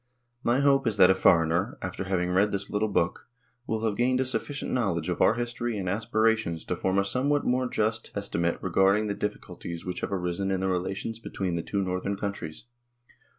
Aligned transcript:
My 0.43 0.61
hope 0.61 0.87
is 0.87 0.97
that 0.97 1.11
a 1.11 1.13
foreigner, 1.13 1.77
after 1.79 2.05
having 2.05 2.31
read 2.31 2.51
this 2.51 2.71
little 2.71 2.87
book, 2.87 3.27
will 3.67 3.85
have 3.85 3.95
gained 3.95 4.19
a 4.19 4.25
sufficient 4.25 4.71
knowledge 4.71 5.09
of 5.09 5.21
our 5.21 5.35
history 5.35 5.77
and 5.77 5.87
aspirations 5.87 6.65
to 6.65 6.75
form 6.75 6.97
a 6.97 7.05
somewhat 7.05 7.45
more 7.45 7.67
just 7.69 8.09
esti 8.15 8.39
mate 8.39 8.63
regarding 8.63 9.05
the 9.05 9.13
difficulties 9.13 9.85
which 9.85 9.99
have 10.01 10.11
arisen 10.11 10.49
in 10.49 10.59
the 10.59 10.67
relations 10.69 11.19
between 11.19 11.53
the 11.53 11.61
two 11.61 11.83
Northern 11.83 12.17
countries. 12.17 12.65